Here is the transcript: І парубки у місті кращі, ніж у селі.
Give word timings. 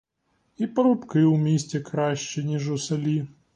І 0.57 0.67
парубки 0.67 1.23
у 1.23 1.37
місті 1.37 1.79
кращі, 1.79 2.43
ніж 2.43 2.69
у 2.71 2.77
селі. 2.77 3.27